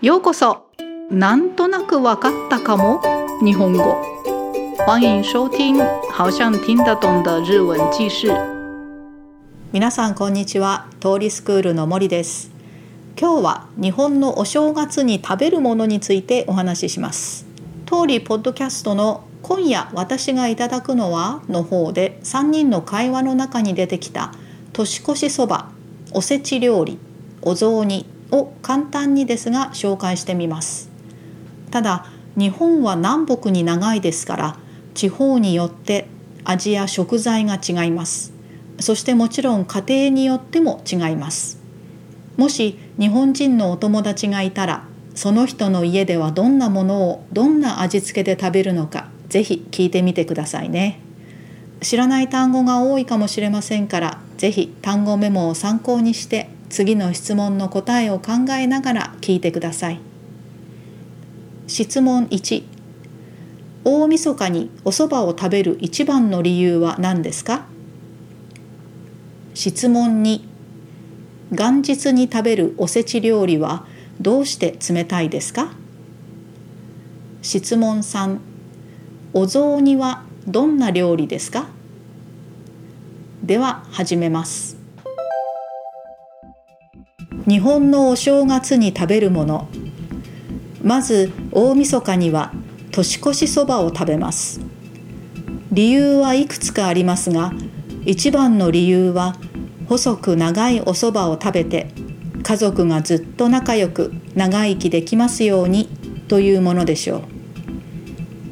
[0.00, 0.70] ようこそ。
[1.10, 3.02] なんとなくわかったかも。
[3.42, 3.96] 日本語。
[4.86, 5.76] 欢迎收听
[6.12, 8.28] 好像听得懂的日文記事。
[9.72, 10.86] 皆さんこんにちは。
[11.00, 12.52] 通りスクールの森です。
[13.20, 17.44] 今日は日本のお正月に食べるものについてお話しします。
[17.84, 24.32] 通りポッドキャストの今夜私がいただくのはの方で3人の会話の中に出てきた
[24.72, 25.72] 年越しそば
[26.12, 27.00] おせち料理
[27.42, 30.90] お雑煮を簡単にですが紹介してみます。
[31.70, 34.58] ただ日本は南北に長いですから
[34.94, 36.06] 地方によって
[36.44, 38.32] 味や食材が違います。
[38.80, 41.58] そしてもちろん家庭によっても違います。
[42.36, 51.00] もし日本人のお友達がいたらその人の家ではどんなものをどんな味付けで食べるのかぜひ聞いてみてくださいね。
[51.80, 60.00] 知らない単語が多いかもしれませんからぜひ単語メモを参考にして次の質問の答えを考えながら聞いてください。
[61.66, 62.64] 質問1
[63.84, 67.66] 大晦日にお蕎麦を食べる一番の理由は何ですか？
[69.54, 70.40] 質問2
[71.50, 73.86] 元日に食べるおせち料理は
[74.20, 75.72] どうして冷たいですか？
[77.42, 78.38] 質問3
[79.32, 81.68] お雑煮はどんな料理ですか？
[83.42, 84.77] では始めます。
[87.48, 89.68] 日本のお正月に食べるもの。
[90.82, 92.52] まず大晦日には
[92.92, 94.60] 年越しそばを食べます。
[95.72, 97.54] 理由はいくつかありますが
[98.04, 99.34] 一番の理由は
[99.88, 101.90] 細く長いおそばを食べて
[102.42, 105.86] 家族がずっと仲良く長生きできますように
[106.28, 107.22] というものでしょう。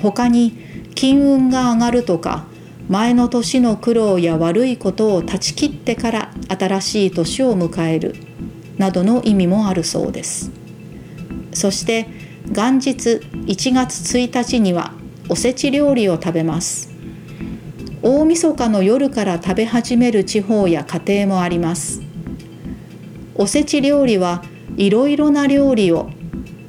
[0.00, 0.56] 他に
[0.94, 2.46] 金運が上がるとか
[2.88, 8.27] 前の年の苦労や悪いことを断ち切ってから新しい年を迎える。
[8.78, 10.50] などの意味もあるそうです。
[11.52, 12.06] そして
[12.46, 12.92] 元日
[13.46, 14.92] 1月1日には
[15.28, 16.88] おせち料理を食べます。
[18.02, 22.00] 大晦日の夜から食べ始める地方や家庭もあります。
[23.34, 24.42] おせち料理は
[24.76, 26.10] いろいろな料理を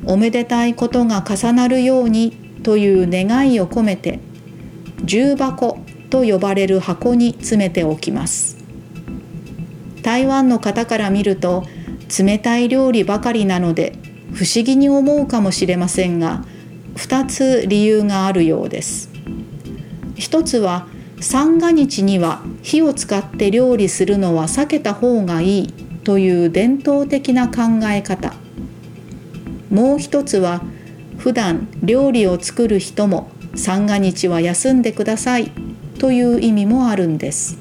[0.06, 2.32] おめでたいことが重なるように
[2.64, 4.20] という願いを込めて
[5.04, 8.58] 重箱と呼ばれる箱に詰めておきます。
[10.02, 11.64] 台湾の方から見ると
[12.18, 13.94] 冷たい料理ばかりなので
[14.34, 16.44] 不思議に思うかもしれませんが
[16.96, 19.10] 2つ理由があるようです。
[20.16, 20.88] 一つは
[21.22, 28.34] 三が日には火を使って料理するのは避けた方がいいという伝統的な考え方。
[29.70, 30.62] もう一つは
[31.18, 35.52] 普段料理を作る人も三が日は休んでください
[36.00, 37.58] という意味もあるんです。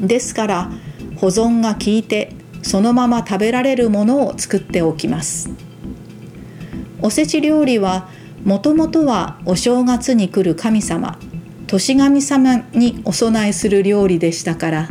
[0.00, 0.70] ですから
[1.16, 2.35] 保存が効いて
[2.66, 5.50] そのまま食べられるものを作っておきます。
[7.00, 8.08] おせち料理は
[8.44, 11.16] もともとはお正月に来る神様
[11.68, 14.90] 年神様にお供えする料理でしたから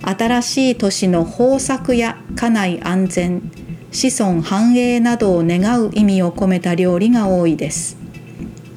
[0.00, 3.50] 新しい年の豊作や家内安全
[3.92, 7.98] 子孫繁栄などを願う意味を込めた料理が多いです。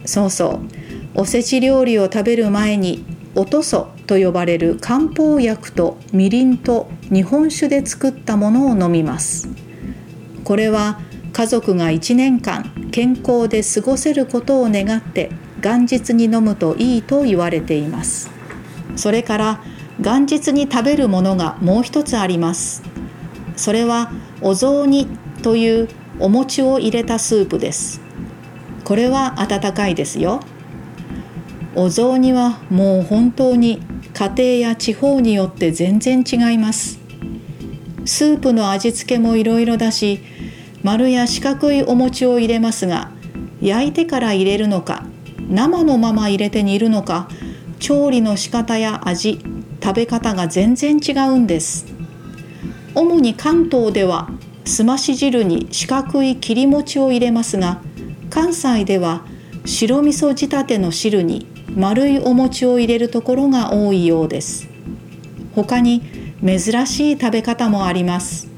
[0.03, 0.59] そうそう
[1.16, 9.47] おせち料理を食べる前におとそと呼ばれる漢方薬とみりんと日本酒で作ったものを飲みます。
[10.43, 10.99] これは
[11.31, 15.31] 家族が1年間健康で過ごせることを願って
[15.61, 18.29] 元日に飲むといいと言われています。
[18.97, 19.63] それから
[19.99, 22.83] 元日に食べるものがもう一つあります。
[23.55, 24.11] それは
[24.41, 25.07] お雑煮
[25.41, 25.87] という
[26.19, 28.01] お餅を入れたスープです。
[28.83, 30.41] これは温かいですよ。
[31.73, 33.81] お雑煮はもう本当に
[34.13, 36.99] 家庭や地方によって全然違います。
[38.05, 40.19] スープの味付けもいろいろだし
[40.83, 43.11] 丸や四角いお餅を入れますが
[43.61, 45.05] 焼いてから入れるのか
[45.49, 47.29] 生のまま入れて煮るのか
[47.79, 49.39] 調理の仕方や味
[49.83, 51.85] 食べ方が全然違うんです。
[52.93, 54.29] 主に関東では
[54.65, 57.81] すまし汁に四角い切り餅を入れますが
[58.29, 59.25] 関西では
[59.66, 64.70] 白味噌仕立ての汁に丸いお餅を入れるところが多いようです。
[65.56, 66.02] 他に
[66.46, 68.50] 珍しい食べ方もあります。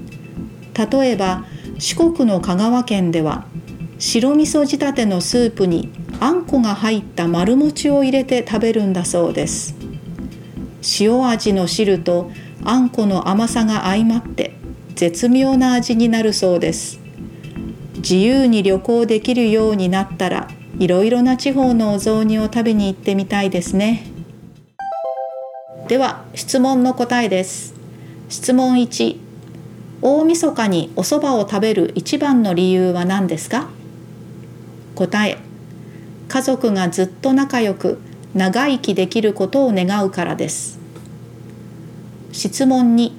[0.92, 1.46] 例えば
[1.78, 3.46] 四国の香川県では
[4.00, 9.76] 白味噌仕立てのスープにあんこが入った丸餅を入れて食べるんだそうです。
[11.00, 12.32] 塩味の汁と
[12.64, 14.56] あんこの甘さが相まって
[14.96, 17.00] 絶妙な味になるそうです。
[17.98, 20.48] 自由に旅行できるようになったら
[20.84, 24.04] いろいろな地方のお雑煮を食べに行ってみたいですね。
[25.88, 27.74] では質問の答えです。
[28.28, 29.18] 質問1
[30.02, 33.70] 大晦日にお蕎麦を食べる一番の理由は何ですか？
[34.96, 35.38] 答え。
[36.28, 38.02] 家族がずっと仲良く
[38.34, 40.80] 長生きできることを願うからです。
[42.34, 43.14] 質問2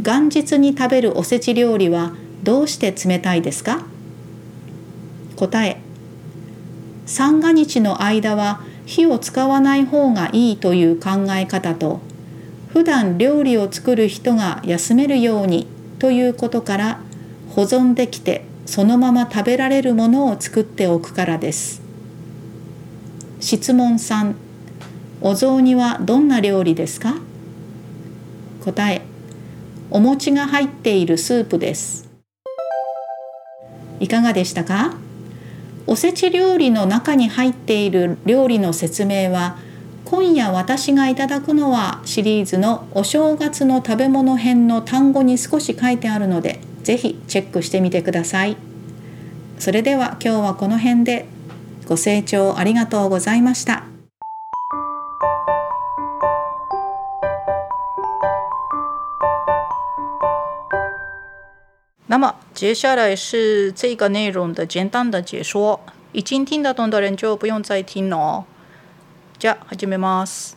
[0.00, 2.12] 元日に食べるおせち料理は
[2.44, 3.84] どうして冷たいですか？
[5.34, 5.81] 答え。
[7.12, 12.00] 三が日の間は火を使わない方がいいという考え方と
[12.72, 15.66] 普段料理を作る人が休めるように
[15.98, 17.00] ということから
[17.50, 21.82] 保存できてそのまま食べられるものを作っておくからです。
[23.40, 24.34] 質問3
[25.20, 27.16] お雑煮はどんな料理ですか？
[28.64, 29.02] 答え
[29.90, 32.08] お餅が入っているスープです。
[34.00, 34.94] いかがでしたか？
[35.86, 39.56] おせち料理の中に入っている料理の説明は
[40.04, 48.56] 今夜私がいただくのはシリーズのお正月の食べ物編の単語に少し書いてあるのでぜひチェックしてみてください
[49.58, 51.26] それでは今日はこの辺で
[51.86, 53.91] ご清聴ありがとうございました。
[62.12, 65.80] 那么接下来是这个内容的简单的解说，
[66.12, 68.44] 已经听得懂的人就不用再听了哦。
[69.40, 70.54] じゃあ始めます。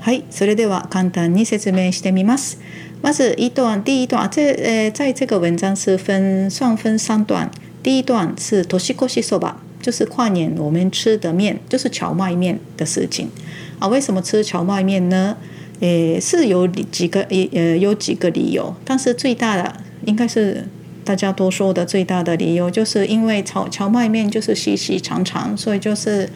[0.00, 2.58] はい、それでは簡単に説明してみます。
[3.00, 7.50] まず一段、第一段，这呃，在这个文章是分算分三段。
[7.82, 13.30] 第一段是年越しそば，就是跨年我们吃的面，就是荞麦面的事情
[13.78, 13.88] 啊。
[13.88, 15.38] 为什么吃荞麦面呢？
[15.80, 19.74] 诶，是有几个呃有几个理由，但是最大的
[20.04, 20.66] 应该是
[21.04, 26.30] 大家都说的最大的理由，就是因为荞荞麦面就是细细长长，所以就是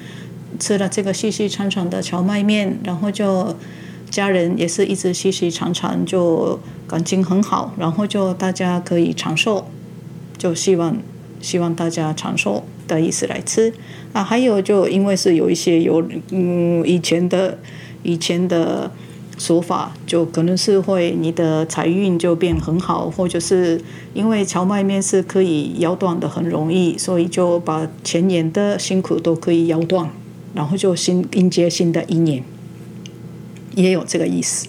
[0.58, 3.54] 吃了这个细细长长的荞麦面，然后就
[4.10, 9.66] 家人也是一直细细长长，就感情很好，然后就大家可以长寿，
[10.36, 10.96] 就希望。
[11.40, 13.70] 希望大家长寿的意思来吃
[14.14, 17.58] 啊，还有就因为是有一些有嗯以前的
[18.02, 18.90] 以前的
[19.37, 23.81] 说法，就可能是会你的财运就变很好，或者是
[24.13, 30.09] 因为荞麦面是可以腰断的很容易，所以就把前年的辛苦都可以腰断，
[30.53, 32.43] 然后就新迎接新的一年，
[33.75, 34.67] 也有这个意思。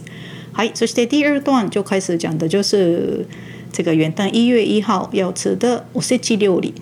[0.52, 3.26] 好，そして第二段就开始讲的就是。
[3.72, 6.74] 这个元旦一月一号要吃的おせち料理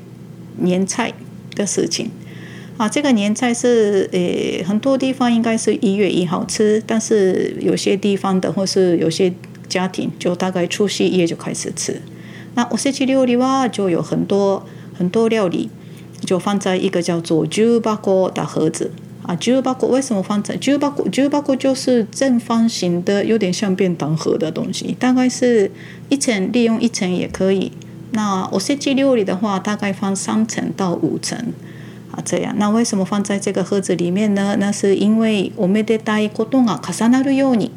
[0.57, 1.13] 年菜
[1.55, 2.11] 的事情
[2.77, 9.33] 啊，这个年菜是呃很多地方应该是一月一号吃，但是有些地方的或是有些
[9.69, 12.01] 家庭就大概除夕夜就开始吃。
[12.55, 14.65] 那おせち料理は就有很多
[14.97, 15.69] 很多料理，
[16.25, 18.93] 就放在一个叫做重箱的盒子。
[19.25, 20.95] 啊，重箱为什么放在重箱？
[20.95, 25.71] 重箱就是正方形的，有点像便当盒的东西，大概是
[26.09, 27.73] 一层，利用一层也可以。
[28.13, 31.37] 那おせち料理的话，大概放三层到五层
[32.13, 32.55] 啊，这样。
[32.59, 34.57] 那为什么放在这个盒子里面呢？
[34.59, 37.71] 那是因为おめでたいことが重なるように，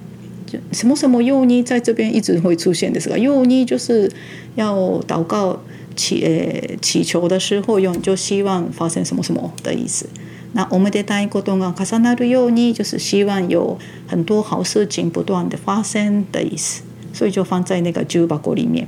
[0.48, 3.18] 就什么什么ように在这边一直会出现的是吧？
[3.18, 4.10] ように就是
[4.56, 5.60] 要祷告
[5.96, 10.08] 祈呃祈求的时候用，就希望发生什么什么的意思。
[10.54, 13.78] 那おめでたいことが重なるように，就是希望有
[14.08, 16.82] 很多好事情不断的发生的意思，
[17.14, 18.88] 所以就放在那个重箱里面。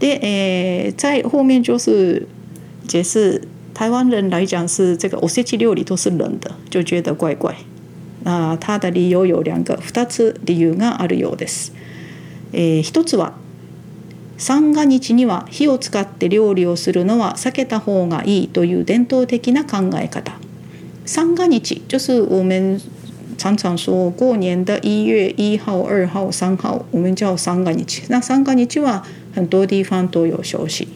[0.00, 2.26] で、诶，在后面就是
[2.88, 3.42] 解释
[3.75, 7.53] 台湾人来讲是这个おせち料理都是冷的，就觉得怪怪。
[8.23, 11.73] 那他的理由有两个，二つ理由があるようです。
[12.53, 13.33] えー、一つは
[14.37, 20.39] 三が日には火を使って料理をするのは避けた方がいいという伝統的な考え方。
[21.05, 22.79] 三个日就是我们
[23.37, 27.83] 常常说过年的一月一号、二号、三号，我们叫三个日。
[28.07, 29.03] 那三个日は
[29.33, 30.87] 很多地方都有休息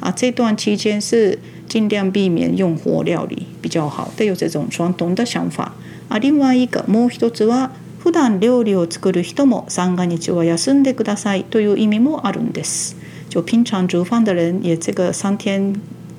[0.00, 0.10] 啊。
[0.10, 5.74] 这段期间是尽量避免用火料理比较好的，有这种传统的想法
[6.08, 6.18] 啊。
[6.18, 12.96] 另外一个もう一つは普段料理を作る人も三が日は休んでくださいという意味もあるんです。
[13.28, 15.74] 就平常煮饭的人也这个三天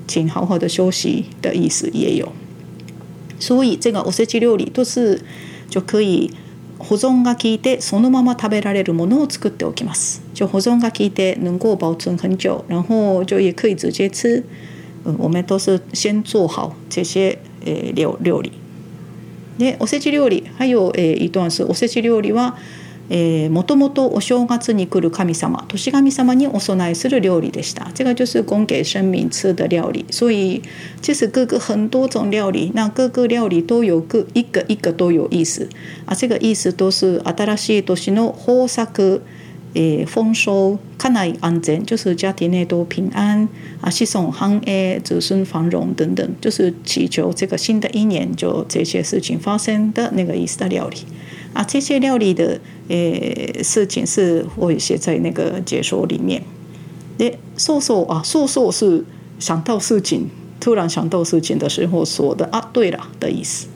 [0.06, 2.32] 请好好的休息的意思也有。
[3.40, 5.22] 所以这个おせち料理都是
[5.70, 6.32] 就可以
[6.80, 10.22] 保存が効いてそのまま食べられるものを作っておきます。
[10.34, 14.44] 就保存が効いて能够保存很久，然后就也可以直接吃。
[15.08, 18.52] 嗯，我们都是先做好这些呃料料理。
[19.58, 22.56] でおせち料理还有え一段是おせち料理は
[23.10, 27.90] えー、もともとお正月に来る神様年神様にお供えする料理でした。
[27.94, 30.04] 这个就是供给神明吃的料理。
[30.12, 30.62] 所以
[31.02, 35.70] 其实各个很多种料理，那各个料理都有各一个一个都有意思。
[36.06, 39.22] 啊，这个意思都是新しい年の豊作、
[39.74, 43.48] 诶丰收、家内安全，就是家庭内都平安
[43.82, 50.98] 啊，子孙行业、子孙繁荣等等，就是祈求这个新的一年就这些事情发生的那个意思的料理
[51.54, 51.64] 啊。
[51.64, 56.42] 这些料理的诶事情是会写在那个解说里面。
[57.20, 59.04] 诶，说说啊，说说是
[59.40, 60.28] 想到事情，
[60.60, 63.68] 突然想到事情的时候说的啊，对了的意思。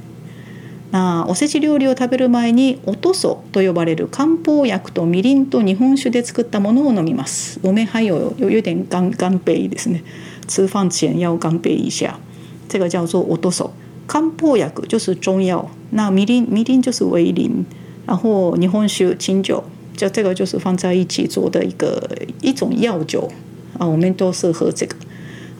[0.92, 7.60] なおせち料理を食べる前におとそと呼ばれる漢方薬とみりんと日本酒で作ったものを飲みます。
[7.64, 10.02] 我们还有有有点干干杯ですね。
[10.48, 12.20] 吃饭前要干杯一下，
[12.68, 13.72] 这个叫做おとそ。
[14.08, 17.64] 漢方薬就是中药，那みりんみりん就是维林，
[18.06, 19.64] 然后日本酒清酒，
[19.96, 22.10] 就这个就是放在一起做的一个
[22.42, 23.30] 一种药酒
[23.78, 24.98] 啊，我们都是喝这个。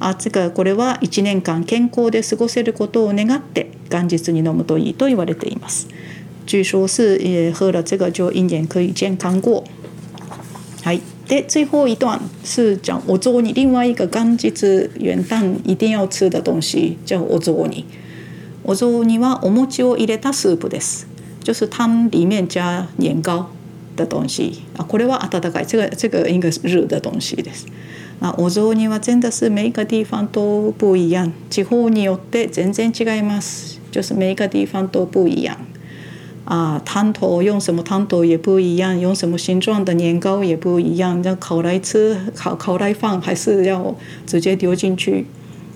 [0.04, 5.88] あつかこれは1年間健康で過ごせることを願って元日に飲むといいと言われています。
[6.48, 9.64] 据说是也喝了这个就一年可以健康过。
[10.84, 11.02] はい。
[11.28, 17.86] で最後一段是讲お雑煮，另外一个元日元旦一定要吃的东西叫お雑煮。
[18.64, 21.08] お雑煮はお餅を入れたスープです。
[21.44, 23.50] 就是汤里面加年糕
[23.96, 25.66] 的东西啊，これは温かい。
[25.66, 27.68] 这个这个应该是热的东西です。
[28.22, 33.80] まあお雑煮は真的是每一个地方都不一样，地方によって全然違います。
[33.92, 35.58] 就是每一个地方都不一样。
[36.46, 41.24] 啊，汤头用什么汤头也不一样，用什么形状的年糕也不一样。
[41.24, 43.96] 要烤来吃，烤烤来放，还是要
[44.28, 45.26] 直接丢进去？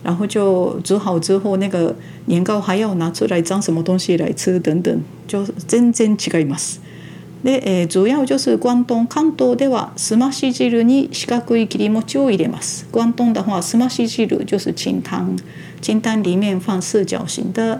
[0.03, 4.59] 然后就煮好之后，那个年糕还要拿出来装什么东西来吃？
[4.59, 6.77] 等等，就全然違います。
[7.45, 12.87] で、えー、主要就是关東関東ではすまし汁に四角い切り餅を入れます。
[12.91, 15.37] 关東的话，すまし汁就是清汤，
[15.79, 17.79] 清汤里面放四角形的、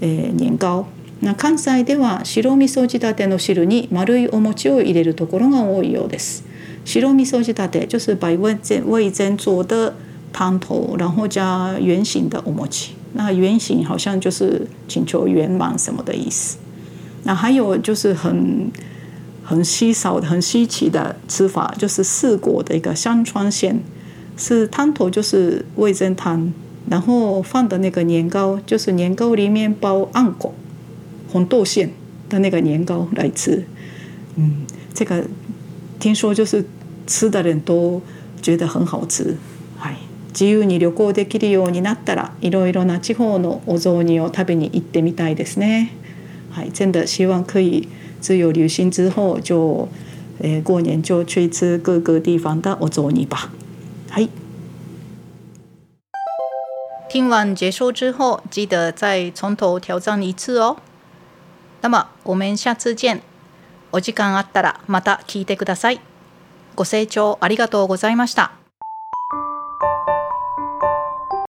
[0.00, 0.86] えー、年糕。
[1.20, 6.42] 那関西では白味噌仕立ての汁に丸いお餅を入れるところが多いようです。
[6.86, 9.92] 白味噌仕立て就是把味增味增做的
[10.32, 12.92] 汤头，然后加圆形的お餅。
[13.12, 16.56] 那圆形好像就是请求圆满什么的意思。
[17.24, 18.72] 那还有就是很。
[19.44, 23.78] 很稀少、很稀奇的吃法，就是四国的一个香川县，
[24.38, 26.50] 是汤头就是味增汤，
[26.88, 30.54] 然后放的那个年糕就是年糕里面包暗果、
[31.30, 31.90] 红豆馅
[32.30, 33.66] 的那个年糕来吃。
[34.36, 35.24] 嗯，这个
[36.00, 36.64] 听说就是
[37.06, 38.00] 吃的人都
[38.40, 39.36] 觉得很好吃。
[39.76, 39.96] はい
[40.32, 45.90] 自由に旅行できるようになったらいろいろな地方のお雑煮を食べに行ってみたいですね。
[46.50, 47.86] はい、真的希望可以。
[48.24, 49.86] 自由旅行之后，就
[50.40, 53.50] 诶过年就去吃各个地方的欧洲泥吧。
[54.08, 54.26] 嗨，
[57.10, 60.78] 听完结束之后，记得再从头挑战一次哦。
[61.82, 63.20] 那么我们下次见。
[63.92, 66.00] お時間あったらまた聞いてください。
[66.74, 68.63] ご清聴ありがとうございました。